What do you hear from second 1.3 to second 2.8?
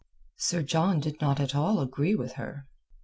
at all agree with her.